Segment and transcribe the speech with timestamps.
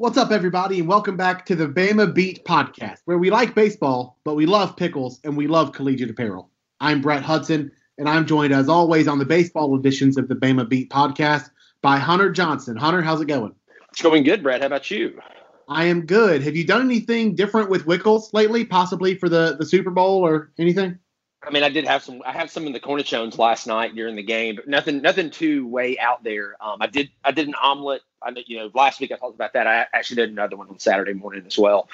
[0.00, 4.18] What's up, everybody, and welcome back to the Bama Beat podcast, where we like baseball,
[4.24, 6.48] but we love pickles and we love collegiate apparel.
[6.80, 10.66] I'm Brett Hudson, and I'm joined, as always, on the baseball editions of the Bama
[10.66, 11.50] Beat podcast
[11.82, 12.76] by Hunter Johnson.
[12.78, 13.54] Hunter, how's it going?
[13.90, 14.62] It's going good, Brett.
[14.62, 15.20] How about you?
[15.68, 16.42] I am good.
[16.44, 20.50] Have you done anything different with Wickles lately, possibly for the, the Super Bowl or
[20.58, 20.98] anything?
[21.42, 22.22] I mean, I did have some.
[22.24, 25.66] I have some in the cornichones last night during the game, but nothing, nothing too
[25.66, 26.54] way out there.
[26.58, 28.00] Um, I did, I did an omelet.
[28.22, 29.66] I, you know, last week I talked about that.
[29.66, 31.88] I actually did another one on Saturday morning as well,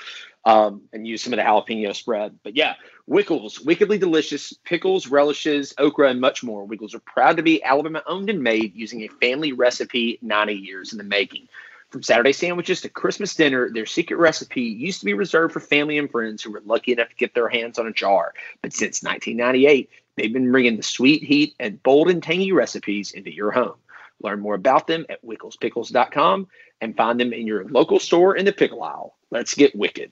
[0.44, 2.38] um, and used some of the jalapeno spread.
[2.42, 2.74] But yeah,
[3.08, 6.66] Wickles, wickedly delicious pickles, relishes, okra, and much more.
[6.66, 10.92] Wickles are proud to be Alabama owned and made using a family recipe, 90 years
[10.92, 11.48] in the making.
[11.90, 15.98] From Saturday sandwiches to Christmas dinner, their secret recipe used to be reserved for family
[15.98, 18.34] and friends who were lucky enough to get their hands on a jar.
[18.60, 23.32] But since 1998, they've been bringing the sweet heat and bold and tangy recipes into
[23.32, 23.76] your home.
[24.26, 26.48] Learn more about them at wicklespickles.com
[26.80, 29.14] and find them in your local store in the pickle aisle.
[29.30, 30.10] Let's get wicked.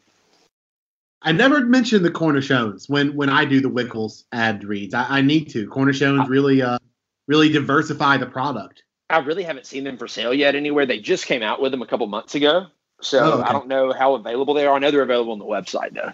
[1.21, 4.95] I never mentioned the cornichones when when I do the Wickles ad reads.
[4.95, 5.67] I, I need to.
[5.69, 6.79] Cornichones really uh
[7.27, 8.85] really diversify the product.
[9.11, 10.87] I really haven't seen them for sale yet anywhere.
[10.87, 12.67] They just came out with them a couple months ago.
[13.01, 13.49] So oh, okay.
[13.49, 14.77] I don't know how available they are.
[14.77, 16.13] I know they're available on the website though.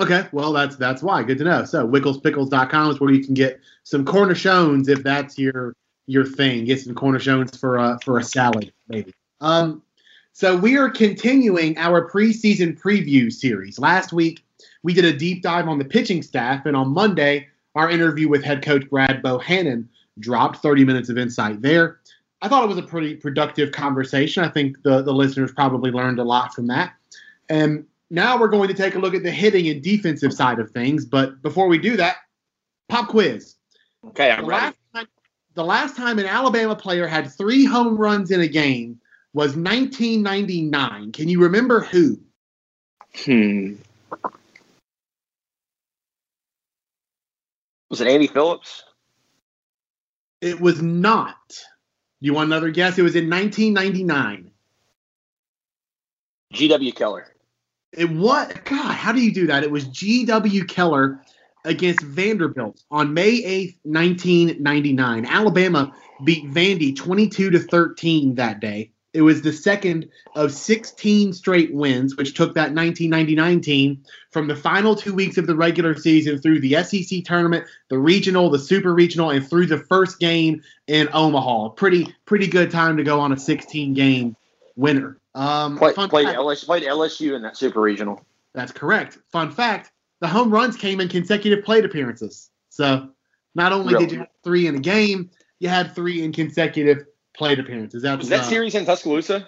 [0.00, 1.22] Okay, well that's that's why.
[1.22, 1.64] Good to know.
[1.64, 5.76] So wicklespickles.com is where you can get some cornichones if that's your
[6.06, 6.64] your thing.
[6.64, 9.12] Get some cornichones for a for a salad, maybe.
[9.40, 9.82] Um
[10.32, 13.78] so we are continuing our preseason preview series.
[13.78, 14.44] Last week
[14.82, 18.44] we did a deep dive on the pitching staff, and on Monday our interview with
[18.44, 19.86] head coach Brad Bohannon
[20.20, 21.98] dropped 30 minutes of insight there.
[22.42, 24.44] I thought it was a pretty productive conversation.
[24.44, 26.92] I think the, the listeners probably learned a lot from that.
[27.48, 30.70] And now we're going to take a look at the hitting and defensive side of
[30.70, 31.04] things.
[31.04, 32.16] But before we do that,
[32.88, 33.56] pop quiz.
[34.08, 34.66] Okay, I'm the ready.
[34.66, 34.76] Last
[35.54, 39.00] the last time an Alabama player had three home runs in a game
[39.32, 41.12] was 1999.
[41.12, 42.18] Can you remember who?
[43.24, 43.74] Hmm.
[47.90, 48.82] Was it Andy Phillips?
[50.40, 51.36] It was not.
[52.20, 52.98] You want another guess?
[52.98, 54.50] It was in 1999.
[56.52, 56.92] G.W.
[56.92, 57.26] Keller.
[57.92, 58.64] It what?
[58.64, 59.62] God, how do you do that?
[59.62, 60.64] It was G.W.
[60.64, 61.20] Keller
[61.64, 65.26] against Vanderbilt on May 8th, 1999.
[65.26, 68.90] Alabama beat Vandy 22 to 13 that day.
[69.14, 74.56] It was the second of 16 straight wins, which took that 1999 team from the
[74.56, 78.92] final two weeks of the regular season through the SEC tournament, the regional, the super
[78.92, 81.70] regional, and through the first game in Omaha.
[81.70, 84.36] Pretty pretty good time to go on a 16 game
[84.74, 85.16] winner.
[85.36, 88.24] Um, Play, played, LSU, played LSU in that super regional.
[88.52, 89.18] That's correct.
[89.30, 89.92] Fun fact:
[90.24, 92.48] the home runs came in consecutive plate appearances.
[92.70, 93.10] So
[93.54, 94.06] not only really?
[94.06, 97.04] did you have three in a game, you had three in consecutive
[97.36, 98.02] plate appearances.
[98.02, 99.46] That's, was that uh, series in Tuscaloosa?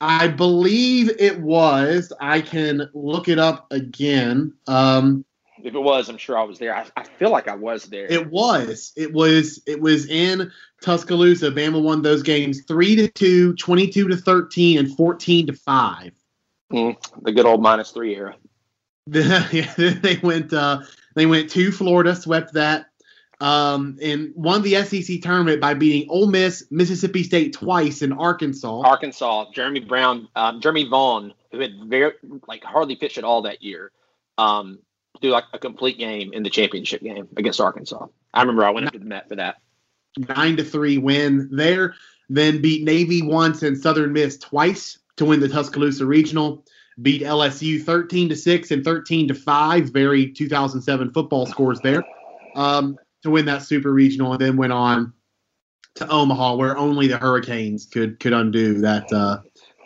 [0.00, 2.10] I believe it was.
[2.22, 4.54] I can look it up again.
[4.66, 5.26] Um,
[5.62, 6.74] if it was, I'm sure I was there.
[6.74, 8.06] I, I, feel like I was there.
[8.10, 8.94] It was.
[8.96, 9.60] It was.
[9.66, 11.50] It was in Tuscaloosa.
[11.50, 16.12] Bama won those games three to two, 22 to 13, and 14 to five.
[16.72, 18.36] Mm, the good old minus three era.
[20.02, 20.52] they went.
[20.52, 20.82] Uh,
[21.14, 22.88] they went to Florida, swept that
[23.40, 28.80] um, and won the SEC tournament by beating Ole Miss, Mississippi State twice, in Arkansas.
[28.80, 32.12] Arkansas, Jeremy Brown, um, Jeremy Vaughn, who had very
[32.46, 33.92] like hardly pitched at all that year,
[34.38, 34.80] um,
[35.20, 38.06] do like a complete game in the championship game against Arkansas.
[38.34, 39.56] I remember I went up to the Met for that.
[40.16, 41.94] Nine to three win there.
[42.28, 46.64] Then beat Navy once and Southern Miss twice to win the Tuscaloosa Regional.
[47.00, 49.90] Beat LSU 13 to 6 and 13 to 5.
[49.90, 52.02] Very 2007 football scores there.
[52.54, 55.12] Um, to win that super regional and then went on
[55.96, 59.40] to Omaha where only the Hurricanes could could undo that uh,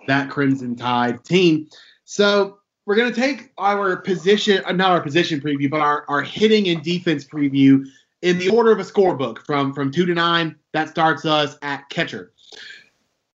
[0.06, 1.69] that Crimson Tide team.
[2.05, 6.23] So we're going to take our position, uh, not our position preview, but our, our
[6.23, 7.87] hitting and defense preview
[8.23, 10.56] in the order of a scorebook from from two to nine.
[10.73, 12.33] That starts us at catcher.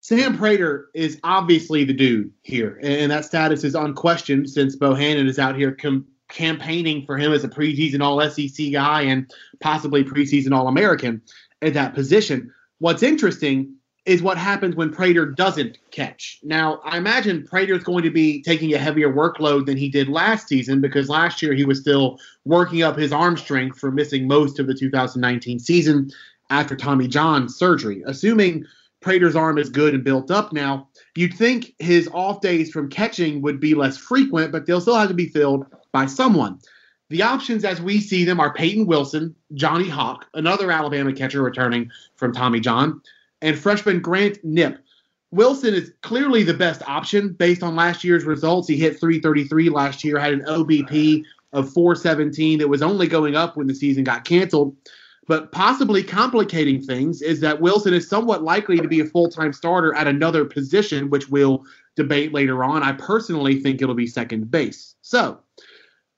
[0.03, 5.40] Sam Praytor is obviously the dude here, and that status is unquestioned since Bohannon is
[5.40, 10.52] out here com- campaigning for him as a preseason All SEC guy and possibly preseason
[10.53, 11.22] All American
[11.61, 12.53] at that position.
[12.79, 16.41] What's interesting is what happens when Praytor doesn't catch.
[16.44, 20.09] Now, I imagine Praytor is going to be taking a heavier workload than he did
[20.09, 24.28] last season because last year he was still working up his arm strength for missing
[24.28, 26.11] most of the 2019 season
[26.49, 28.03] after Tommy John surgery.
[28.06, 28.66] Assuming
[29.03, 33.41] Praytor's arm is good and built up now, you'd think his off days from catching
[33.41, 36.59] would be less frequent, but they'll still have to be filled by someone.
[37.09, 41.91] The options as we see them are Peyton Wilson, Johnny Hawk, another Alabama catcher returning
[42.16, 43.02] from Tommy John,
[43.41, 44.79] and freshman Grant Knipp.
[45.32, 48.67] Wilson is clearly the best option based on last year's results.
[48.67, 53.58] He hit 333 last year, had an OBP of 417 that was only going up
[53.58, 54.76] when the season got canceled.
[55.28, 59.53] But possibly complicating things is that Wilson is somewhat likely to be a full time
[59.53, 61.64] starter at another position, which we'll
[61.96, 62.84] debate later on.
[62.84, 64.96] I personally think it'll be second base.
[65.02, 65.40] So,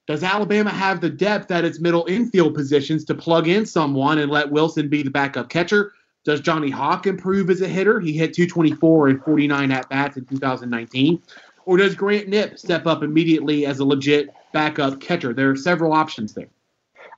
[0.07, 4.31] does Alabama have the depth at its middle infield positions to plug in someone and
[4.31, 5.93] let Wilson be the backup catcher?
[6.23, 7.99] Does Johnny Hawk improve as a hitter?
[7.99, 11.21] He hit 224 and 49 at bats in 2019.
[11.65, 15.33] Or does Grant Knipp step up immediately as a legit backup catcher?
[15.33, 16.49] There are several options there.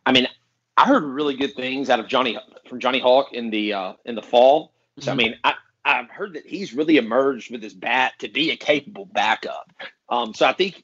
[0.06, 0.28] I mean,
[0.78, 2.38] I heard really good things out of Johnny
[2.70, 4.74] from Johnny Hawk in the uh, in the fall.
[5.00, 5.20] So mm-hmm.
[5.20, 5.54] I mean, I,
[5.84, 9.72] I've heard that he's really emerged with his bat to be a capable backup.
[10.10, 10.84] Um, so I think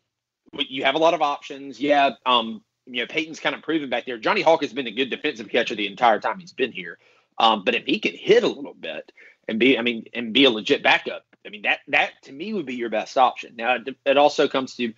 [0.54, 1.80] you have a lot of options.
[1.80, 4.18] Yeah, um, you know, Peyton's kind of proven back there.
[4.18, 6.98] Johnny Hawk has been a good defensive catcher the entire time he's been here.
[7.38, 9.12] Um, but if he can hit a little bit
[9.48, 12.54] and be, I mean, and be a legit backup, I mean, that that to me
[12.54, 13.56] would be your best option.
[13.56, 14.94] Now, it, it also comes to,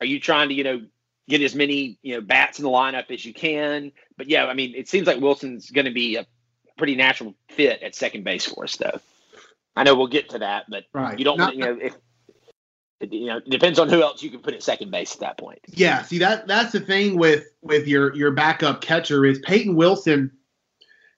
[0.00, 0.80] are you trying to, you know,
[1.28, 3.92] get as many, you know, bats in the lineup as you can?
[4.16, 6.26] But yeah, I mean, it seems like Wilson's going to be a
[6.78, 9.00] pretty natural fit at second base for us, though.
[9.74, 11.18] I know we'll get to that, but right.
[11.18, 11.94] you don't, Not, you know, if
[13.00, 15.38] you know, it depends on who else you can put at second base at that
[15.38, 15.58] point.
[15.68, 20.32] Yeah, see that that's the thing with with your your backup catcher is Peyton Wilson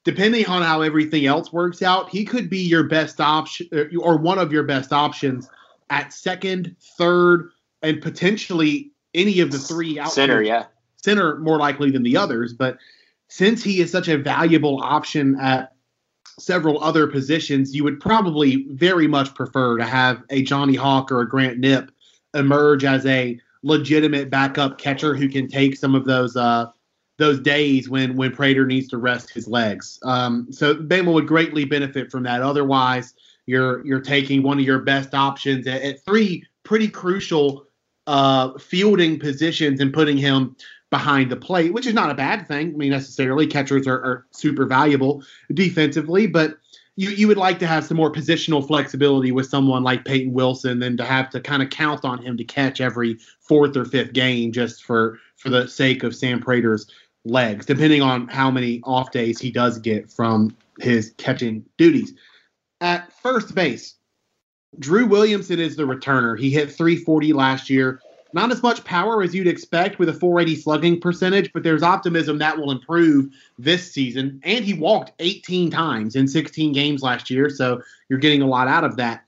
[0.08, 3.68] depending on how everything else works out, he could be your best option
[4.00, 5.50] or one of your best options
[5.90, 7.50] at second, third,
[7.82, 10.42] and potentially any of the three out center.
[10.42, 10.66] Yeah,
[10.96, 12.52] center more likely than the others.
[12.52, 12.78] But
[13.28, 15.72] since he is such a valuable option at
[16.38, 21.20] several other positions, you would probably very much prefer to have a Johnny Hawk or
[21.20, 21.90] a Grant Knipp
[22.34, 26.66] emerge as a legitimate backup catcher who can take some of those uh,
[27.18, 29.98] those days when when Praytor needs to rest his legs.
[30.04, 32.42] Um, so Bama would greatly benefit from that.
[32.42, 33.14] Otherwise,
[33.46, 37.66] you're you're taking one of your best options at, at three pretty crucial
[38.08, 40.56] uh, fielding positions and putting him
[40.88, 42.72] behind the plate, which is not a bad thing.
[42.72, 45.22] I mean, necessarily catchers are, are super valuable
[45.52, 46.56] defensively, but
[46.96, 50.78] you, you would like to have some more positional flexibility with someone like Peyton Wilson
[50.78, 54.14] than to have to kind of count on him to catch every fourth or fifth
[54.14, 56.90] game just for for the sake of Sam Praytor's
[57.26, 62.14] legs, depending on how many off days he does get from his catching duties.
[62.80, 63.97] At first base,
[64.78, 66.38] Drew Williamson is the returner.
[66.38, 68.00] He hit 340 last year.
[68.34, 72.38] Not as much power as you'd expect with a 480 slugging percentage, but there's optimism
[72.38, 74.40] that will improve this season.
[74.44, 78.68] And he walked 18 times in 16 games last year, so you're getting a lot
[78.68, 79.24] out of that.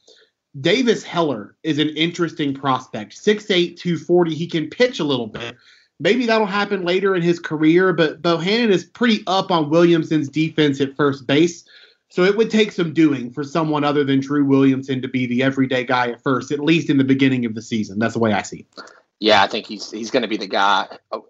[0.61, 3.13] Davis Heller is an interesting prospect.
[3.17, 4.35] 6'8, 240.
[4.35, 5.57] He can pitch a little bit,
[6.01, 10.81] Maybe that'll happen later in his career, but Bohannon is pretty up on Williamson's defense
[10.81, 11.65] at first base.
[12.11, 15.45] So it would take some doing for someone other than Drew Williamson to be the
[15.45, 18.01] everyday guy at first, at least in the beginning of the season.
[18.01, 18.83] That's the way I see it.
[19.21, 20.89] Yeah, I think he's he's going to be the guy.
[21.13, 21.27] Oh,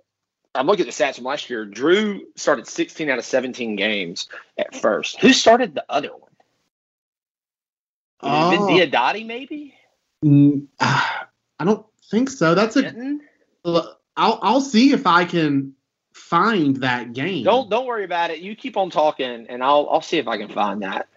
[0.55, 1.67] I'm looking at the stats from last year.
[1.67, 5.21] Drew started 16 out of 17 games at first.
[5.21, 6.31] Who started the other one?
[8.23, 8.69] Oh.
[8.71, 9.75] Diodati, maybe?
[10.25, 11.27] Mm, I
[11.62, 12.55] don't think so.
[12.55, 13.19] That's a.
[13.65, 15.75] I'll I'll see if I can
[16.12, 17.44] find that game.
[17.44, 18.40] Don't don't worry about it.
[18.40, 21.08] You keep on talking, and I'll I'll see if I can find that.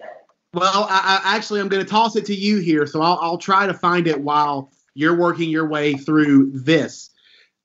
[0.53, 3.37] Well, I, I actually I'm going to toss it to you here, so I'll I'll
[3.37, 7.09] try to find it while you're working your way through this.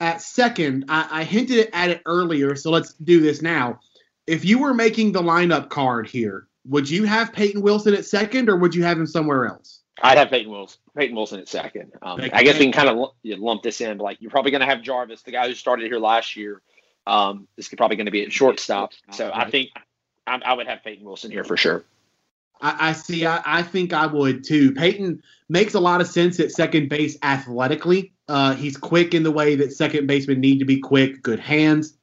[0.01, 3.81] At second, I, I hinted at it earlier, so let's do this now.
[4.27, 8.49] If you were making the lineup card here, would you have Peyton Wilson at second,
[8.49, 9.81] or would you have him somewhere else?
[10.01, 10.79] I'd have Peyton Wilson.
[10.97, 11.93] Peyton Wilson at second.
[12.03, 13.99] Um, I guess we can kind of lump this in.
[13.99, 16.63] But like you're probably going to have Jarvis, the guy who started here last year.
[17.09, 18.93] Um, this is probably going to be at shortstop.
[19.13, 19.71] So I think
[20.27, 21.85] I, I, would have Peyton Wilson here for sure.
[22.61, 23.25] I, I see.
[23.25, 24.73] I, I, think I would too.
[24.73, 28.13] Peyton makes a lot of sense at second base athletically.
[28.29, 31.23] Uh, he's quick in the way that second basemen need to be quick.
[31.23, 31.95] Good hands.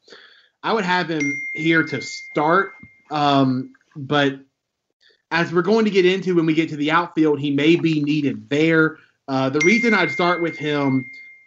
[0.64, 2.74] I would have him here to start,
[3.12, 4.40] um, but
[5.30, 8.02] as we're going to get into when we get to the outfield, he may be
[8.02, 8.98] needed there.
[9.28, 11.06] Uh, the reason I'd start with him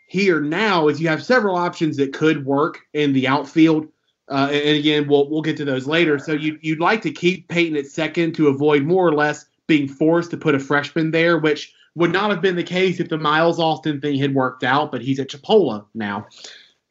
[0.09, 3.87] here now is you have several options that could work in the outfield.
[4.29, 6.19] Uh, and again, we'll we'll get to those later.
[6.19, 9.87] So you you'd like to keep Peyton at second to avoid more or less being
[9.87, 13.19] forced to put a freshman there, which would not have been the case if the
[13.19, 14.91] Miles Austin thing had worked out.
[14.91, 16.27] But he's at Chipola now.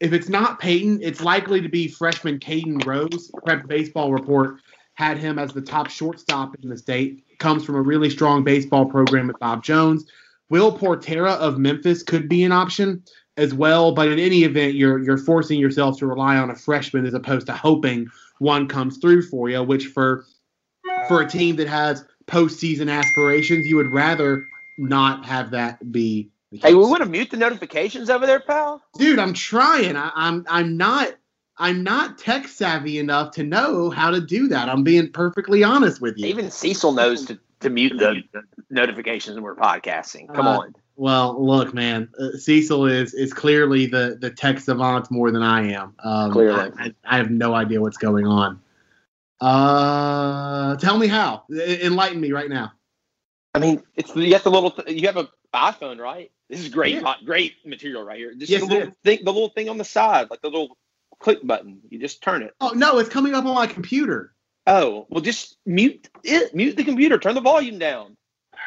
[0.00, 3.32] If it's not Peyton, it's likely to be freshman Caden Rose.
[3.44, 4.60] Prep Baseball Report
[4.94, 7.24] had him as the top shortstop in the state.
[7.38, 10.06] Comes from a really strong baseball program at Bob Jones.
[10.50, 13.02] Will Portera of Memphis could be an option
[13.36, 17.06] as well, but in any event, you're you're forcing yourself to rely on a freshman
[17.06, 19.62] as opposed to hoping one comes through for you.
[19.62, 20.24] Which for
[21.06, 24.46] for a team that has postseason aspirations, you would rather
[24.78, 26.30] not have that be.
[26.50, 26.70] The case.
[26.70, 28.82] Hey, we want to mute the notifications over there, pal.
[28.96, 29.96] Dude, I'm trying.
[29.96, 31.14] I, I'm I'm not
[31.58, 34.68] I'm not tech savvy enough to know how to do that.
[34.68, 36.26] I'm being perfectly honest with you.
[36.26, 38.22] Even Cecil knows to, to mute the
[38.70, 40.32] notifications when we're podcasting.
[40.34, 40.74] Come uh, on.
[40.96, 45.72] Well, look, man, uh, Cecil is is clearly the the tech savant more than I
[45.72, 45.94] am.
[46.02, 48.60] Um, clearly, I, I, have no idea what's going on.
[49.40, 51.44] Uh, tell me how.
[51.50, 52.72] Enlighten me right now.
[53.54, 56.30] I mean, it's you have the little you have a iPhone, right?
[56.48, 57.14] This is great, yeah.
[57.24, 58.34] great material right here.
[58.34, 60.76] Just yes, the little thing, the little thing on the side, like the little
[61.20, 61.80] click button.
[61.90, 62.54] You just turn it.
[62.60, 64.34] Oh no, it's coming up on my computer.
[64.66, 66.54] Oh well, just mute it.
[66.54, 67.18] Mute the computer.
[67.18, 68.16] Turn the volume down.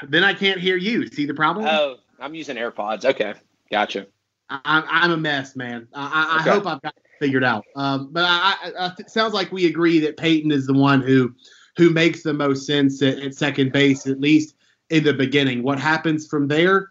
[0.08, 1.08] Then I can't hear you.
[1.08, 1.65] See the problem?
[1.67, 3.05] Oh, I'm using AirPods.
[3.05, 3.34] Okay,
[3.72, 4.08] gotcha.
[4.50, 5.88] I, I'm a mess, man.
[5.93, 6.50] I, I okay.
[6.50, 7.65] hope I've got it figured out.
[7.75, 11.34] Um, but I, I, it sounds like we agree that Peyton is the one who
[11.77, 14.55] who makes the most sense at, at second base, at least
[14.89, 15.63] in the beginning.
[15.63, 16.89] What happens from there?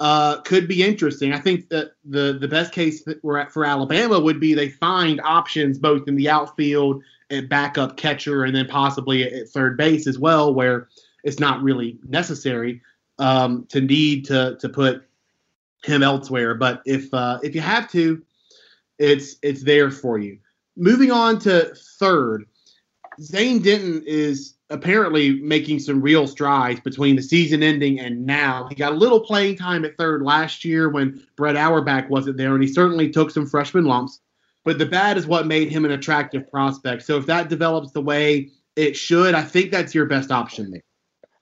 [0.00, 1.32] uh, could be interesting.
[1.32, 6.08] I think that the the best case for Alabama would be they find options both
[6.08, 10.88] in the outfield and backup catcher, and then possibly at, third base as well, where
[11.24, 12.82] it's not really necessary
[13.18, 15.04] um, to need to to put
[15.84, 16.54] him elsewhere.
[16.54, 18.22] But if uh, if you have to,
[18.98, 20.38] it's it's there for you.
[20.76, 22.46] Moving on to third,
[23.20, 28.66] Zane Denton is apparently making some real strides between the season ending and now.
[28.68, 32.54] He got a little playing time at third last year when Brett Auerbach wasn't there,
[32.54, 34.20] and he certainly took some freshman lumps.
[34.64, 37.02] But the bat is what made him an attractive prospect.
[37.02, 40.82] So if that develops the way it should, I think that's your best option there.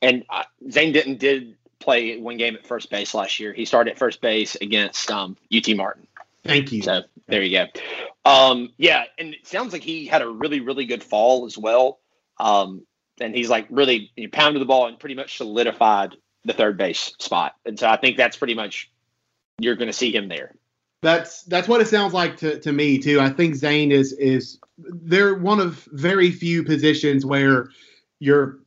[0.01, 3.53] And uh, Zane Denton did play one game at first base last year.
[3.53, 6.07] He started at first base against um, UT Martin.
[6.45, 6.83] Thank you.
[6.83, 8.31] So there you go.
[8.31, 11.99] Um, yeah, and it sounds like he had a really, really good fall as well.
[12.39, 12.87] Um,
[13.21, 16.15] and he's like really he pounded the ball and pretty much solidified
[16.45, 17.55] the third base spot.
[17.65, 18.91] And so I think that's pretty much
[19.59, 20.55] you're going to see him there.
[21.03, 23.21] That's that's what it sounds like to, to me too.
[23.21, 27.69] I think Zane is is they're one of very few positions where
[28.19, 28.61] you're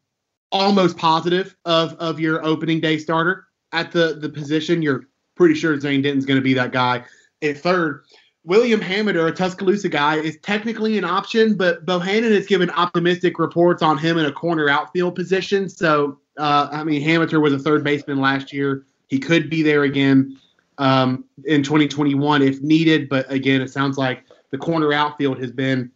[0.52, 4.82] almost positive of of your opening day starter at the the position.
[4.82, 5.06] You're
[5.36, 7.04] pretty sure Zane Denton's going to be that guy
[7.42, 8.04] at third.
[8.44, 13.84] William Hamiter, a Tuscaloosa guy, is technically an option, but Bohannon has given optimistic reports
[13.84, 15.70] on him in a corner outfield position.
[15.70, 18.86] So, uh, I mean, Hamiter was a third baseman last year.
[19.10, 20.40] He could be there again
[20.80, 23.10] um, in 2021 if needed.
[23.10, 25.92] But again, it sounds like the corner outfield has been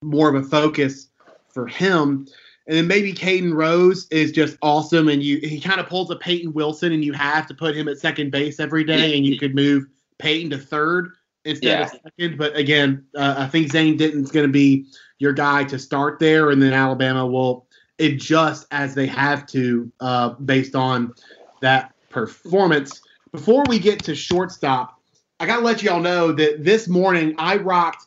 [0.00, 1.08] more of a focus
[1.48, 2.28] for him.
[2.66, 6.16] And then maybe Caden Rose is just awesome, and you he kind of pulls a
[6.16, 9.38] Peyton Wilson, and you have to put him at second base every day, and you
[9.38, 9.84] could move
[10.18, 11.12] Peyton to third
[11.44, 11.82] instead yeah.
[11.82, 12.38] of second.
[12.38, 14.86] But again, uh, I think Zane Denton's going to be
[15.18, 17.66] your guy to start there, and then Alabama will
[17.98, 21.12] adjust as they have to uh, based on
[21.60, 23.02] that performance.
[23.30, 25.00] Before we get to shortstop,
[25.40, 28.06] I got to let y'all know that this morning I rocked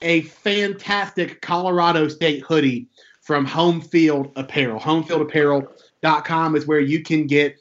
[0.00, 2.88] a fantastic Colorado State hoodie
[3.32, 4.78] from Home Field Apparel.
[4.78, 7.56] Homefieldapparel.com is where you can get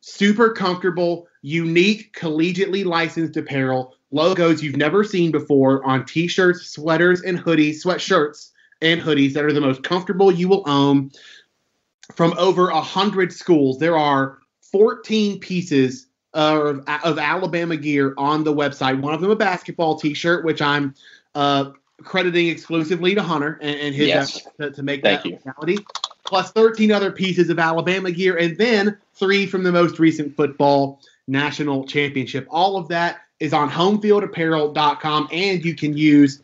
[0.00, 7.38] super comfortable, unique, collegiately licensed apparel logos you've never seen before on t-shirts, sweaters, and
[7.38, 8.50] hoodies, sweatshirts
[8.82, 11.12] and hoodies that are the most comfortable you will own
[12.16, 13.78] from over a hundred schools.
[13.78, 14.38] There are
[14.72, 19.00] 14 pieces of, of Alabama gear on the website.
[19.00, 20.92] One of them a basketball t-shirt, which I'm
[21.36, 21.70] uh,
[22.02, 24.46] crediting exclusively to Hunter and, and his yes.
[24.60, 25.38] to, to, make Thank that you.
[25.44, 25.84] reality.
[26.24, 31.00] Plus 13 other pieces of Alabama gear, and then three from the most recent football
[31.28, 32.46] national championship.
[32.50, 36.42] All of that is on homefieldapparel.com, and you can use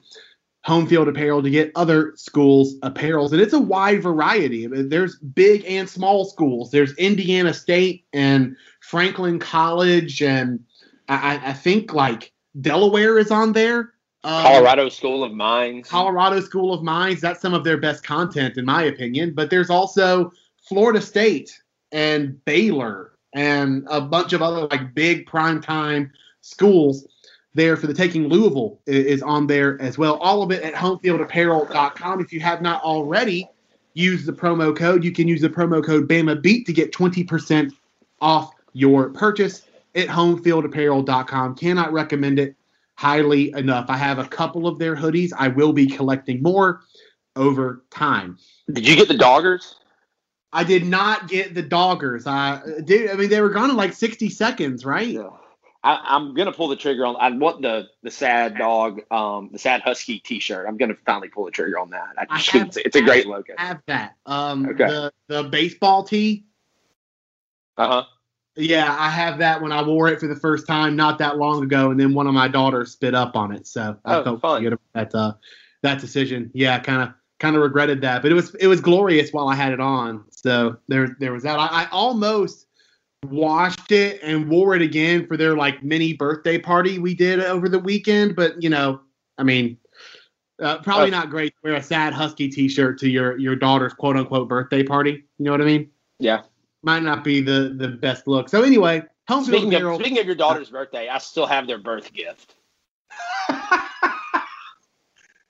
[0.66, 3.32] Homefield Apparel to get other schools' apparels.
[3.32, 4.66] And it's a wide variety.
[4.66, 6.70] There's big and small schools.
[6.70, 10.62] There's Indiana State and Franklin College, and
[11.08, 13.94] I, I think like Delaware is on there.
[14.22, 15.88] Um, Colorado School of Mines.
[15.88, 17.20] Colorado School of Mines.
[17.20, 19.32] That's some of their best content, in my opinion.
[19.34, 21.58] But there's also Florida State
[21.92, 26.12] and Baylor and a bunch of other like big prime time
[26.42, 27.06] schools
[27.54, 28.28] there for the taking.
[28.28, 30.16] Louisville is on there as well.
[30.16, 32.20] All of it at homefieldapparel.com.
[32.20, 33.48] If you have not already
[33.94, 37.72] use the promo code, you can use the promo code BamaBeat to get 20%
[38.20, 39.62] off your purchase
[39.94, 41.56] at homefieldapparel.com.
[41.56, 42.54] Cannot recommend it
[43.00, 43.86] highly enough.
[43.88, 45.32] I have a couple of their hoodies.
[45.34, 46.82] I will be collecting more
[47.34, 48.36] over time.
[48.70, 49.74] Did you get the doggers?
[50.52, 52.26] I did not get the doggers.
[52.26, 53.10] I did.
[53.10, 55.08] I mean, they were gone in like 60 seconds, right?
[55.08, 55.30] Yeah.
[55.82, 57.16] I, am gonna pull the trigger on.
[57.18, 60.66] I want the the sad dog, um, the sad husky T-shirt.
[60.68, 62.10] I'm gonna finally pull the trigger on that.
[62.18, 63.54] I, I have, it's, it's, a great logo.
[63.56, 64.16] I have that.
[64.26, 64.86] Um, okay.
[64.88, 66.44] the the baseball tee.
[67.78, 68.04] Uh huh.
[68.56, 71.62] Yeah, I have that when I wore it for the first time not that long
[71.62, 73.66] ago, and then one of my daughters spit up on it.
[73.66, 74.62] So I oh, felt fun.
[74.62, 75.32] good about that uh,
[75.82, 76.50] that decision.
[76.52, 79.54] Yeah, kind of kind of regretted that, but it was it was glorious while I
[79.54, 80.24] had it on.
[80.30, 81.58] So there there was that.
[81.58, 82.66] I, I almost
[83.26, 87.68] washed it and wore it again for their like mini birthday party we did over
[87.68, 88.34] the weekend.
[88.34, 89.00] But you know,
[89.38, 89.78] I mean,
[90.60, 93.94] uh, probably uh, not great to wear a sad husky T-shirt to your your daughter's
[93.94, 95.24] quote unquote birthday party.
[95.38, 95.90] You know what I mean?
[96.18, 96.42] Yeah.
[96.82, 98.48] Might not be the the best look.
[98.48, 99.02] So anyway,
[99.42, 102.54] speaking of, speaking of your daughter's birthday, I still have their birth gift.
[103.48, 104.30] I,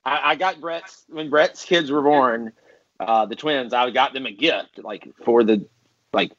[0.03, 2.51] I, got Brett's when Brett's kids were born,
[2.99, 3.73] uh, the twins.
[3.73, 5.65] I got them a gift like for the
[6.11, 6.33] like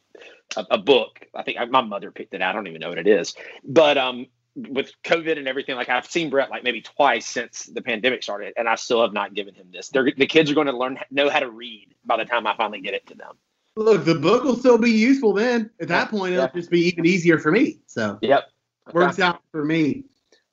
[0.56, 1.26] a, a book.
[1.34, 2.50] I think I, my mother picked it out.
[2.50, 3.34] I don't even know what it is.
[3.64, 7.82] But um, with COVID and everything, like I've seen Brett like maybe twice since the
[7.82, 9.88] pandemic started, and I still have not given him this.
[9.88, 12.56] They're, the kids are going to learn know how to read by the time I
[12.56, 13.36] finally get it to them.
[13.76, 15.70] Look, the book will still be useful then.
[15.80, 17.78] At that point, it'll just be even easier for me.
[17.86, 18.50] So yep,
[18.92, 20.04] works out for me.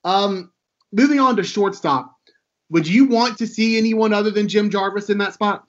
[0.04, 0.52] Um,
[0.92, 2.16] moving on to shortstop.
[2.70, 5.66] Would you want to see anyone other than Jim Jarvis in that spot?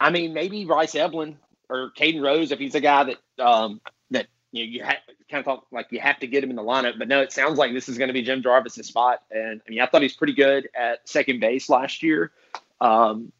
[0.00, 1.36] I mean, maybe Bryce Eblin
[1.68, 4.96] or Caden Rose if he's a guy that um, that you know, you have,
[5.30, 6.98] kind of thought like you have to get him in the lineup.
[6.98, 9.22] But no, it sounds like this is going to be Jim Jarvis's spot.
[9.30, 12.32] And I mean, I thought he's pretty good at second base last year.
[12.80, 13.32] Um,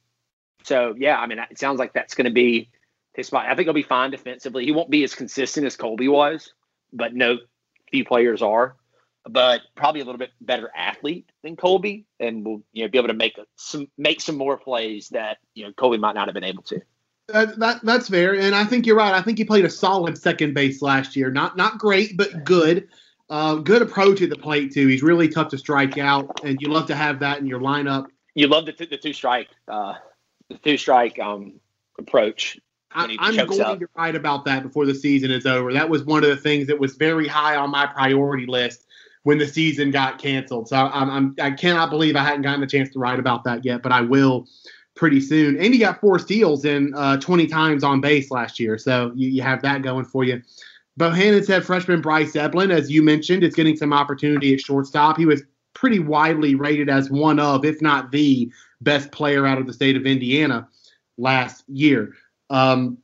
[0.62, 2.68] so yeah, I mean, it sounds like that's going to be
[3.14, 3.46] his spot.
[3.46, 4.64] I think he'll be fine defensively.
[4.64, 6.52] He won't be as consistent as Colby was,
[6.92, 7.38] but no
[7.90, 8.76] few players are.
[9.26, 13.08] But probably a little bit better athlete than Colby, and will you know be able
[13.08, 16.44] to make some make some more plays that you know Colby might not have been
[16.44, 16.80] able to.
[17.28, 19.14] That, that that's fair, and I think you're right.
[19.14, 21.30] I think he played a solid second base last year.
[21.30, 22.88] Not not great, but good.
[23.30, 24.86] Uh, good approach at the plate too.
[24.88, 28.08] He's really tough to strike out, and you love to have that in your lineup.
[28.34, 29.94] You love the, t- the two strike, uh,
[30.50, 31.60] the two strike um,
[31.98, 32.58] approach.
[32.94, 35.72] I, am going to write about that before the season is over.
[35.72, 38.86] That was one of the things that was very high on my priority list
[39.24, 40.68] when the season got canceled.
[40.68, 43.64] So I'm, I'm I cannot believe I hadn't gotten a chance to write about that
[43.64, 44.46] yet, but I will
[44.94, 45.56] pretty soon.
[45.56, 48.78] And he got four steals in uh, 20 times on base last year.
[48.78, 50.40] So you, you have that going for you.
[50.98, 55.16] Bohannon said freshman Bryce Eblin, as you mentioned, is getting some opportunity at shortstop.
[55.16, 55.42] He was
[55.72, 59.96] pretty widely rated as one of, if not the best player out of the state
[59.96, 60.68] of Indiana
[61.18, 62.14] last year.
[62.54, 62.98] Um,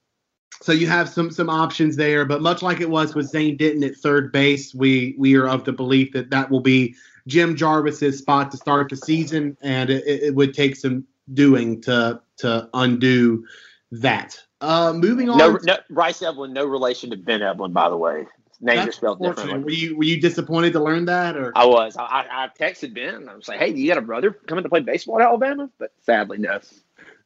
[0.63, 3.83] so you have some some options there, but much like it was with Zane Denton
[3.83, 6.95] at third base, we we are of the belief that that will be
[7.27, 12.21] Jim Jarvis's spot to start the season, and it, it would take some doing to
[12.39, 13.45] to undo
[13.91, 14.39] that.
[14.61, 15.39] Uh, moving on.
[15.39, 18.27] No, no, Bryce Eblin, no relation to Ben Evelyn, by the way.
[18.61, 19.59] Names are spelled differently.
[19.59, 21.97] Were you were you disappointed to learn that, or I was?
[21.97, 23.27] I, I texted Ben.
[23.29, 25.71] I was like, "Hey, do you got a brother coming to play baseball at Alabama?"
[25.79, 26.61] But sadly, no.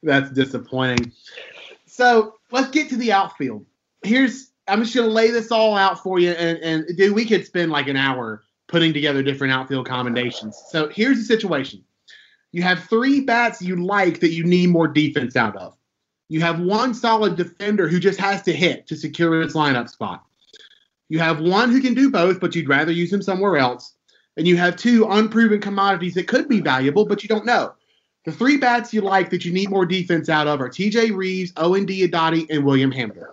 [0.04, 1.12] That's disappointing.
[1.94, 3.64] So let's get to the outfield.
[4.02, 7.46] Here's I'm just gonna lay this all out for you, and and dude, we could
[7.46, 10.60] spend like an hour putting together different outfield combinations.
[10.70, 11.84] So here's the situation.
[12.50, 15.76] You have three bats you like that you need more defense out of.
[16.28, 20.24] You have one solid defender who just has to hit to secure his lineup spot.
[21.08, 23.94] You have one who can do both, but you'd rather use him somewhere else.
[24.36, 27.74] And you have two unproven commodities that could be valuable, but you don't know.
[28.24, 31.52] The three bats you like that you need more defense out of are TJ Reeves,
[31.56, 33.28] Owen Diodati, and William Hamiter.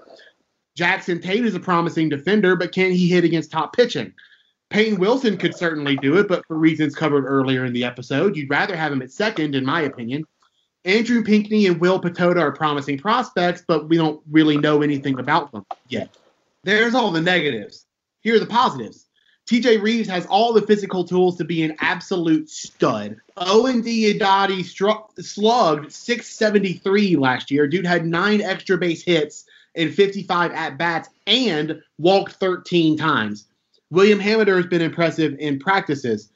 [0.76, 4.14] Jackson Tate is a promising defender, but can he hit against top pitching?
[4.70, 8.50] Peyton Wilson could certainly do it, but for reasons covered earlier in the episode, you'd
[8.50, 10.26] rather have him at second, in my opinion.
[10.86, 15.52] Andrew Pinckney and Will Pitoda are promising prospects, but we don't really know anything about
[15.52, 16.18] them yet.
[16.64, 17.86] There's all the negatives.
[18.22, 19.08] Here are the positives.
[19.52, 23.18] TJ Reeves has all the physical tools to be an absolute stud.
[23.36, 24.64] Owen Diodati
[25.22, 27.68] slugged 673 last year.
[27.68, 29.44] Dude had nine extra base hits
[29.76, 33.46] and 55 at bats and walked 13 times.
[33.90, 36.30] William Hamiter has been impressive in practices.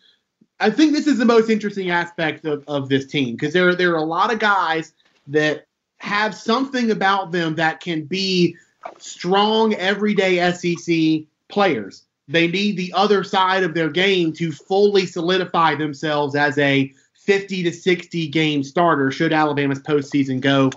[0.60, 3.93] I think this is the most interesting aspect of, of this team because there, there
[3.93, 4.91] are a lot of guys
[5.28, 5.67] that
[5.99, 8.58] have something about them that can be
[8.97, 12.05] strong, everyday SEC players.
[12.28, 17.64] They need the other side of their game to fully solidify themselves as a 50
[17.64, 20.72] to 60 game starter should Alabama's postseason go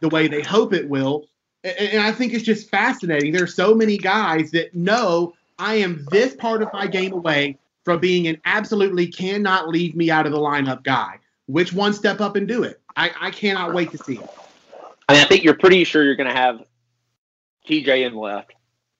[0.00, 1.26] the way they hope it will.
[1.62, 3.32] And I think it's just fascinating.
[3.32, 8.00] There's so many guys that know I am this part of my game away from
[8.00, 11.18] being an absolutely cannot leave me out of the lineup guy.
[11.46, 12.80] Which one step up and do it?
[12.96, 14.30] I, I cannot wait to see it.
[15.08, 16.64] I mean, I think you're pretty sure you're going to have
[17.68, 18.52] TJ in left,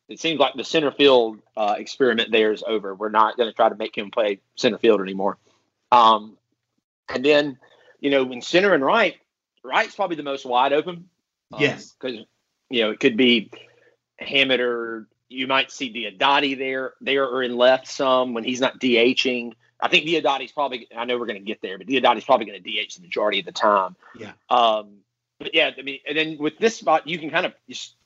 [0.09, 2.95] it seems like the center field uh, experiment there is over.
[2.95, 5.39] We're not going to try to make him play center field anymore.
[5.91, 6.37] Um,
[7.09, 7.59] and then,
[8.01, 9.17] you know, when center and right,
[9.63, 11.09] right's probably the most wide open.
[11.53, 12.25] Um, yes, because
[12.71, 13.51] you know it could be
[14.19, 18.81] Hammett or you might see Diodati there, there or in left some when he's not
[18.81, 19.53] DHing.
[19.81, 20.89] I think Diodati's probably.
[20.97, 23.41] I know we're going to get there, but Diodati's probably going to DH the majority
[23.41, 23.97] of the time.
[24.19, 24.33] Yeah.
[24.49, 24.99] Um.
[25.39, 27.97] But yeah, I mean, and then with this spot, you can kind of just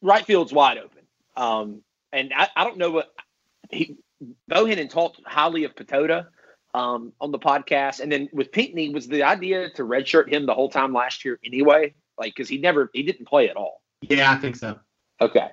[0.00, 1.02] right field's wide open.
[1.36, 1.82] Um.
[2.14, 3.10] And I, I don't know what
[3.70, 3.96] he
[4.50, 6.26] Bohannon talked highly of Pitoda
[6.74, 10.54] um, on the podcast, and then with Pinckney was the idea to redshirt him the
[10.54, 13.80] whole time last year anyway, like because he never he didn't play at all.
[14.02, 14.78] Yeah, I think so.
[15.20, 15.48] Okay,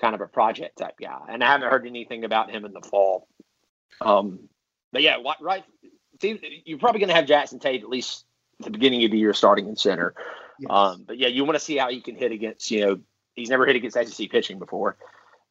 [0.00, 2.80] kind of a project type guy, and I haven't heard anything about him in the
[2.80, 3.28] fall.
[4.00, 4.48] Um,
[4.92, 5.64] but yeah, right.
[6.20, 8.24] See, you're probably going to have Jackson Tate at least
[8.60, 10.14] at the beginning of the year starting in center.
[10.58, 10.68] Yes.
[10.70, 12.70] Um, but yeah, you want to see how he can hit against.
[12.70, 13.00] You know,
[13.34, 14.96] he's never hit against SEC pitching before.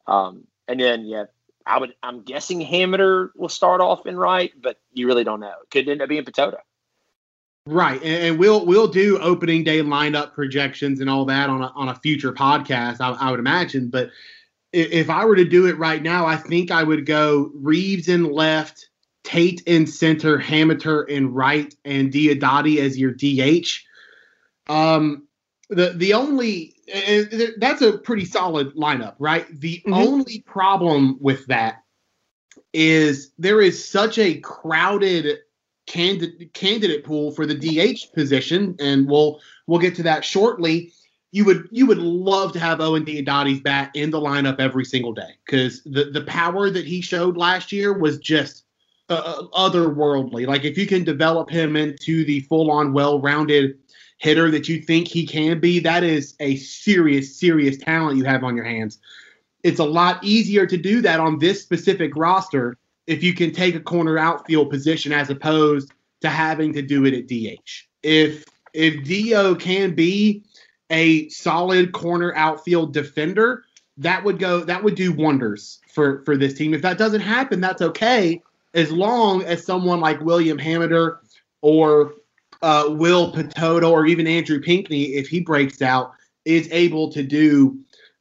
[0.06, 1.24] Um, and then yeah,
[1.66, 1.94] I would.
[2.02, 5.54] I'm guessing Hamiter will start off in right, but you really don't know.
[5.70, 6.58] Could end up being Pitoda.
[7.66, 11.88] Right, and we'll we'll do opening day lineup projections and all that on a on
[11.88, 13.00] a future podcast.
[13.00, 14.10] I, I would imagine, but
[14.72, 18.32] if I were to do it right now, I think I would go Reeves in
[18.32, 18.88] left,
[19.22, 23.68] Tate in center, Hamiter in right, and Diodati as your DH.
[24.68, 25.28] Um,
[25.68, 26.74] the the only
[27.56, 29.46] that's a pretty solid lineup, right?
[29.60, 29.94] The mm-hmm.
[29.94, 31.82] only problem with that
[32.72, 35.38] is there is such a crowded
[35.86, 40.92] candidate candidate pool for the DH position, and we'll we'll get to that shortly.
[41.30, 45.12] You would you would love to have Owen Diodati's bat in the lineup every single
[45.12, 48.64] day because the the power that he showed last year was just
[49.08, 50.46] uh, uh otherworldly.
[50.46, 53.78] Like if you can develop him into the full on well rounded
[54.22, 58.44] hitter that you think he can be, that is a serious serious talent you have
[58.44, 58.98] on your hands.
[59.64, 62.76] It's a lot easier to do that on this specific roster
[63.08, 67.14] if you can take a corner outfield position as opposed to having to do it
[67.14, 67.88] at DH.
[68.04, 70.44] If if Dio can be
[70.90, 73.64] a solid corner outfield defender,
[73.96, 76.74] that would go that would do wonders for for this team.
[76.74, 78.40] If that doesn't happen, that's okay
[78.72, 81.18] as long as someone like William Hamiter
[81.60, 82.14] or
[82.62, 86.12] uh, Will Pitoda or even Andrew Pinckney, if he breaks out,
[86.44, 87.78] is able to do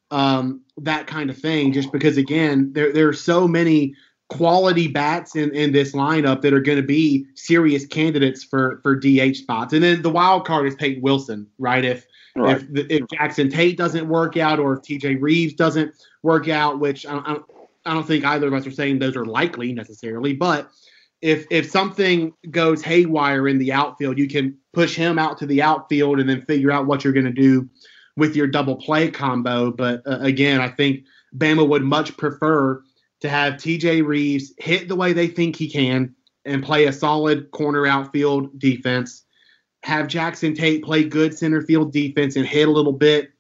[0.10, 1.72] um, that kind of thing.
[1.72, 3.96] Just because again, there there are so many
[4.30, 8.96] quality bats in, in this lineup that are going to be serious candidates for for
[8.96, 9.74] DH spots.
[9.74, 11.84] And then the wild card is Peyton Wilson, right?
[11.84, 12.62] If right.
[12.62, 17.06] if if Jackson Tate doesn't work out or if TJ Reeves doesn't work out, which
[17.06, 17.38] I, I,
[17.86, 20.70] I don't think either of us are saying those are likely necessarily, but
[21.22, 25.62] if if something goes haywire in the outfield, you can push him out to the
[25.62, 27.70] outfield and then figure out what you're going to do
[28.18, 29.72] with your double play combo.
[29.72, 31.06] But uh, again, I think
[31.36, 32.82] Bama would much prefer
[33.22, 37.52] to have TJ Reeves hit the way they think he can and play a solid
[37.52, 39.24] corner outfield defense.
[39.84, 43.32] Have Jackson Tate play good center field defense and hit a little bit,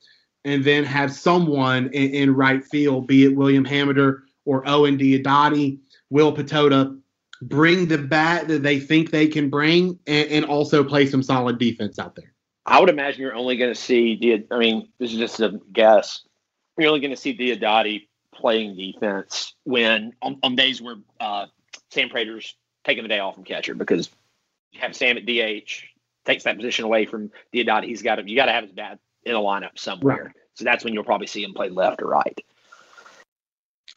[0.45, 5.79] and then have someone in, in right field, be it William Hamiter or Owen Diodati,
[6.09, 6.99] Will Pitoda,
[7.41, 11.57] bring the bat that they think they can bring and, and also play some solid
[11.57, 12.33] defense out there.
[12.65, 14.45] I would imagine you're only going to see, the.
[14.51, 16.21] I mean, this is just a guess.
[16.77, 21.47] You're only going to see Diodati playing defense when on, on days where uh,
[21.89, 24.09] Sam Praytor's taking the day off from catcher because
[24.71, 25.69] you have Sam at DH
[26.25, 27.85] takes that position away from Diodati.
[27.85, 30.25] He's got to you got to have his bat in a lineup somewhere.
[30.25, 30.35] Right.
[30.53, 32.39] So that's when you'll probably see him play left or right.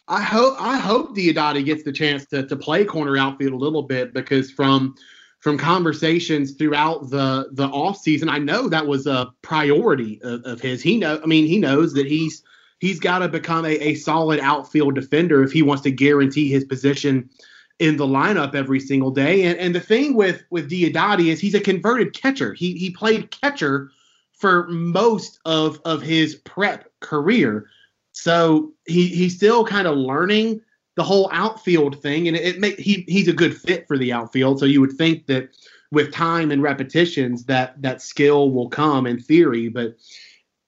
[0.09, 3.83] I hope I hope Diodati gets the chance to to play corner outfield a little
[3.83, 4.95] bit because from
[5.41, 10.61] from conversations throughout the the off season, I know that was a priority of, of
[10.61, 10.83] his.
[10.83, 12.43] He know I mean he knows that he's
[12.81, 16.65] he's got to become a, a solid outfield defender if he wants to guarantee his
[16.65, 17.31] position
[17.79, 19.45] in the lineup every single day.
[19.45, 22.53] And, and the thing with with Diodati is he's a converted catcher.
[22.53, 23.91] He he played catcher
[24.33, 27.69] for most of of his prep career,
[28.15, 30.61] so he he's still kind of learning
[30.97, 34.13] the whole outfield thing, and it, it make he he's a good fit for the
[34.13, 34.61] outfield.
[34.61, 35.51] So you would think that
[35.91, 39.97] with time and repetitions that that skill will come in theory, but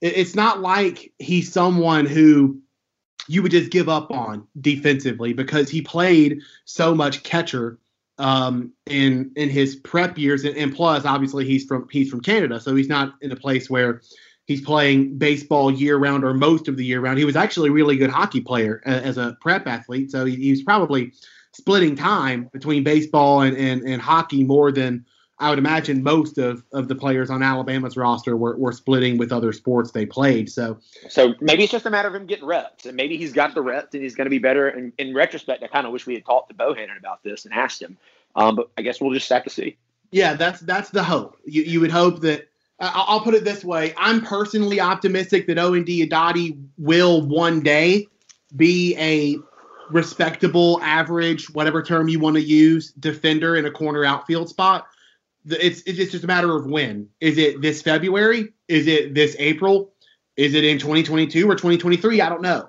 [0.02, 2.60] it's not like he's someone who
[3.28, 7.78] you would just give up on defensively because he played so much catcher
[8.18, 12.60] um, in in his prep years, and, and, plus, obviously, he's from he's from Canada,
[12.60, 14.00] so he's not in a place where
[14.46, 17.18] he's playing baseball year round or most of the year round.
[17.18, 20.36] He was actually a really good hockey player as, as a prep athlete, so he,
[20.36, 21.12] he, was probably
[21.52, 25.04] splitting time between baseball and, and, and hockey more than
[25.38, 29.32] I would imagine most of, of the players on Alabama's roster were, were splitting with
[29.32, 30.50] other sports they played.
[30.50, 30.78] So,
[31.10, 33.60] so maybe it's just a matter of him getting reps, and maybe he's got the
[33.60, 34.68] reps and he's going to be better.
[34.68, 37.52] And in retrospect, I kind of wish we had talked to Bohannon about this and
[37.52, 37.98] asked him.
[38.34, 39.76] Um, but I guess we'll just have to see.
[40.10, 41.36] Yeah, that's that's the hope.
[41.44, 42.48] You you would hope that.
[42.78, 48.06] I'll put it this way: I'm personally optimistic that Owen Diodati will one day
[48.54, 49.36] be a
[49.90, 54.86] respectable, average, whatever term you want to use, defender in a corner outfield spot.
[55.46, 57.08] It's it's just a matter of when.
[57.20, 58.52] Is it this February?
[58.68, 59.92] Is it this April?
[60.36, 62.20] Is it in 2022 or 2023?
[62.20, 62.68] I don't know,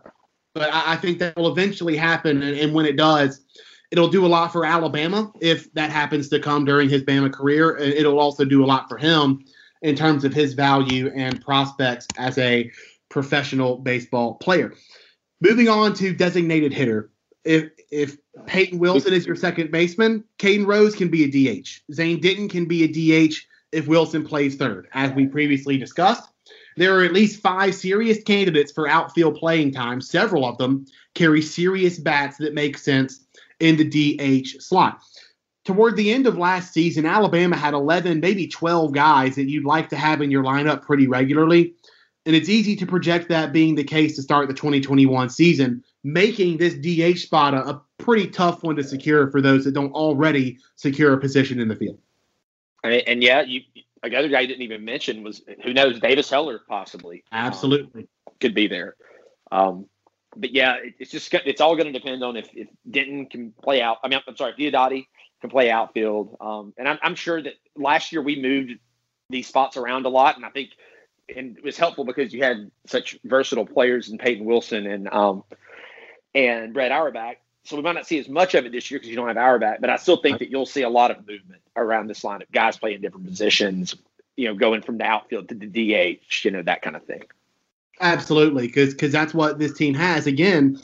[0.53, 3.41] but I, think that will eventually happen, and when it does,
[3.91, 7.75] it'll do a lot for Alabama if that happens to come during his Bama career.
[7.75, 9.43] It'll also do a lot for him
[9.81, 12.71] in terms of his value and prospects as a
[13.09, 14.73] professional baseball player.
[15.41, 17.11] Moving on to designated hitter.
[17.43, 21.81] If if Peyton Wilson is your second baseman, Caden Rose can be a DH.
[21.93, 23.35] Zane Denton can be a DH
[23.71, 26.29] if Wilson plays third, as we previously discussed.
[26.75, 30.01] There are at least five serious candidates for outfield playing time.
[30.01, 30.85] Several of them
[31.15, 33.25] carry serious bats that make sense
[33.59, 35.01] in the DH slot.
[35.67, 39.89] Toward the end of last season, Alabama had 11, maybe 12 guys that you'd like
[39.89, 41.73] to have in your lineup pretty regularly.
[42.25, 46.55] And it's easy to project that being the case to start the 2021 season, making
[46.55, 50.57] this DH spot a, a pretty tough one to secure for those that don't already
[50.77, 51.97] secure a position in the field.
[52.85, 53.59] And, and yeah, you,
[54.03, 57.25] another guy you didn't even mention was who knows Davis Heller possibly.
[57.33, 58.95] Absolutely um, could be there.
[59.51, 59.87] Um,
[60.33, 63.51] but yeah, it, it's just it's all going to depend on if, if Denton can
[63.61, 63.97] play out.
[64.01, 65.07] I mean, I'm sorry, if Diodati
[65.41, 66.37] can play outfield.
[66.39, 68.73] Um, and I'm, I'm sure that last year we moved
[69.29, 70.69] these spots around a lot, and I think
[71.35, 75.43] and it was helpful because you had such versatile players in Peyton Wilson and um,
[76.33, 77.37] and Brett Auerbach.
[77.63, 79.37] So we might not see as much of it this year because you don't have
[79.37, 82.49] Auerbach, but I still think that you'll see a lot of movement around this lineup.
[82.53, 83.93] Guys playing different positions,
[84.37, 87.23] you know, going from the outfield to the DH, you know, that kind of thing.
[87.99, 90.27] Absolutely, because because that's what this team has.
[90.27, 90.79] Again,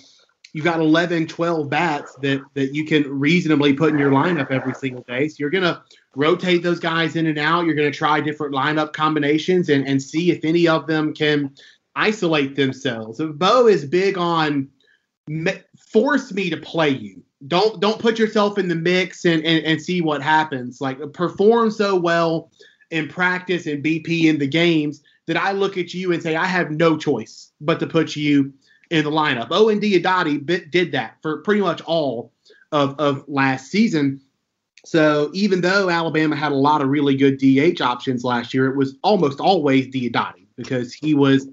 [0.53, 4.73] you've got 11, 12 bats that that you can reasonably put in your lineup every
[4.75, 5.27] single day.
[5.27, 5.83] So you're gonna
[6.15, 7.65] rotate those guys in and out.
[7.65, 11.53] You're gonna try different lineup combinations and and see if any of them can
[11.95, 13.19] isolate themselves.
[13.19, 14.69] Bo is big on
[15.27, 15.53] me,
[15.91, 17.23] force me to play you.
[17.47, 20.79] Don't don't put yourself in the mix and, and and see what happens.
[20.79, 22.51] Like perform so well
[22.91, 26.45] in practice and BP in the games that I look at you and say, I
[26.45, 28.53] have no choice but to put you
[28.93, 29.47] in the lineup.
[29.49, 32.32] Owen Diodati did that for pretty much all
[32.71, 34.21] of, of last season.
[34.86, 38.77] So even though Alabama had a lot of really good DH options last year, it
[38.77, 41.47] was almost always Diodati because he was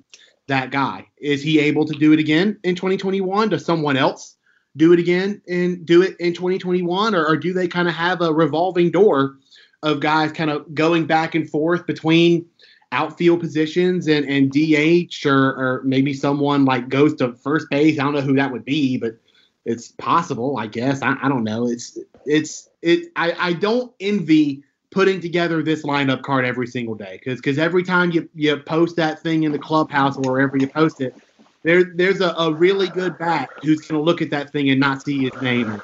[0.49, 1.07] that guy.
[1.17, 3.49] Is he able to do it again in 2021?
[3.49, 4.37] Does someone else
[4.77, 7.15] do it again and do it in 2021?
[7.15, 9.39] Or, or do they kind of have a revolving door
[9.83, 12.45] of guys kind of going back and forth between–
[12.93, 17.99] outfield positions and, and DH or, or maybe someone like goes to first base.
[17.99, 19.17] I don't know who that would be, but
[19.65, 21.03] it's possible, I guess.
[21.03, 21.67] I, I don't know.
[21.67, 27.19] It's it's it I, I don't envy putting together this lineup card every single day
[27.19, 30.67] because because every time you, you post that thing in the clubhouse or wherever you
[30.67, 31.15] post it,
[31.63, 35.03] there there's a, a really good bat who's gonna look at that thing and not
[35.03, 35.81] see his name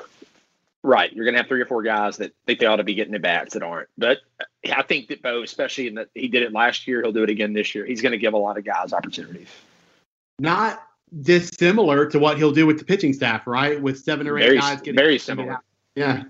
[0.86, 1.12] Right.
[1.12, 3.12] You're going to have three or four guys that think they ought to be getting
[3.12, 3.88] the bats that aren't.
[3.98, 4.18] But
[4.72, 7.28] I think that Bo, especially in that he did it last year, he'll do it
[7.28, 7.84] again this year.
[7.84, 9.48] He's going to give a lot of guys opportunities.
[10.38, 10.80] Not
[11.22, 13.82] dissimilar to what he'll do with the pitching staff, right?
[13.82, 15.58] With seven or eight very, guys getting very similar.
[15.96, 16.22] Yeah.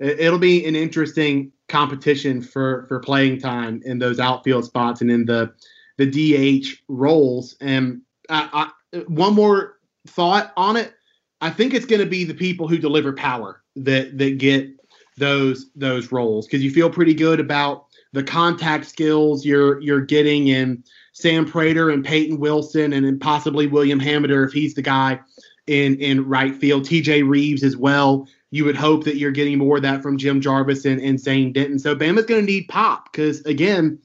[0.00, 5.24] It'll be an interesting competition for for playing time in those outfield spots and in
[5.24, 5.52] the
[5.98, 7.56] the DH roles.
[7.60, 10.94] And I, I, one more thought on it.
[11.40, 14.70] I think it's going to be the people who deliver power that that get
[15.16, 20.48] those those roles because you feel pretty good about the contact skills you're you're getting
[20.48, 25.18] in Sam Praytor and Peyton Wilson and then possibly William Hamiter if he's the guy
[25.66, 26.84] in in right field.
[26.84, 28.26] TJ Reeves as well.
[28.50, 31.52] You would hope that you're getting more of that from Jim Jarvis and, and Zane
[31.52, 31.78] Denton.
[31.78, 33.98] So Bama's going to need pop because again,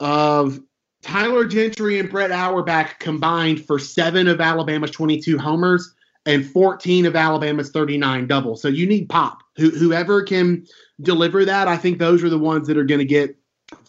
[0.00, 0.60] of
[1.02, 5.94] Tyler Gentry and Brett Auerbach combined for seven of Alabama's 22 homers
[6.28, 8.60] and 14 of Alabama's 39 doubles.
[8.60, 9.42] So you need pop.
[9.56, 10.66] Who, whoever can
[11.00, 13.34] deliver that, I think those are the ones that are going to get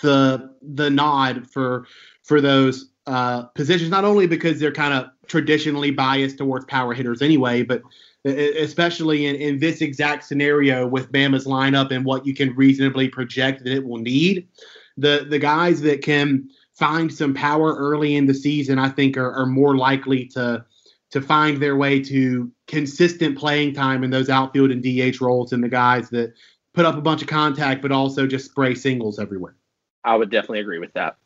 [0.02, 1.86] the the nod for
[2.24, 3.92] for those uh, positions.
[3.92, 7.82] Not only because they're kind of traditionally biased towards power hitters anyway, but
[8.26, 13.66] especially in, in this exact scenario with Bama's lineup and what you can reasonably project
[13.66, 14.48] that it will need.
[14.96, 19.34] The the guys that can find some power early in the season, I think, are,
[19.34, 20.64] are more likely to
[21.12, 25.64] to find their way to consistent playing time in those outfield and DH roles and
[25.64, 26.34] the guys that
[26.74, 29.56] put up a bunch of contact, but also just spray singles everywhere.
[30.04, 31.18] I would definitely agree with that.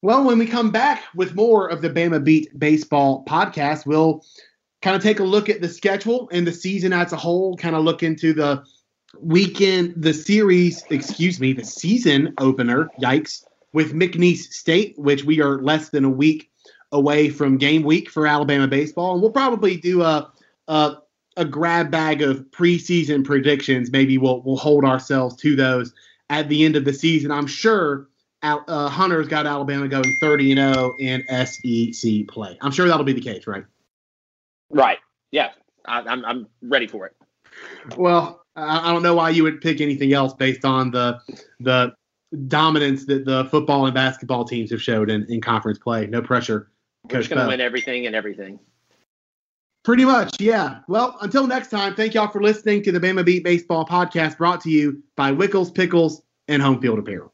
[0.00, 4.24] Well, when we come back with more of the Bama Beat Baseball podcast, we'll
[4.80, 7.74] kind of take a look at the schedule and the season as a whole, kind
[7.74, 8.64] of look into the
[9.20, 15.60] weekend, the series, excuse me, the season opener, yikes, with McNeese State, which we are
[15.62, 16.50] less than a week
[16.92, 19.12] away from game week for Alabama baseball.
[19.12, 20.32] And we'll probably do a,
[20.68, 20.96] a,
[21.36, 23.90] a grab bag of preseason predictions.
[23.90, 25.92] Maybe we'll, we'll hold ourselves to those
[26.30, 27.30] at the end of the season.
[27.30, 28.08] I'm sure
[28.42, 32.56] uh, Hunter's got Alabama going 30 and 0 in SEC play.
[32.60, 33.64] I'm sure that'll be the case, right?
[34.70, 34.98] Right.
[35.30, 35.50] Yeah.
[35.86, 37.16] I, I'm I'm ready for it.
[37.96, 41.18] Well, I, I don't know why you would pick anything else based on the
[41.60, 41.94] the
[42.46, 46.06] dominance that the football and basketball teams have showed in, in conference play.
[46.06, 46.70] No pressure.
[47.10, 48.58] We're just going to win everything and everything.
[49.84, 50.80] Pretty much, yeah.
[50.88, 54.60] Well, until next time, thank y'all for listening to the Bama Beat Baseball podcast brought
[54.62, 57.32] to you by Wickles, Pickles, and Home Field Apparel.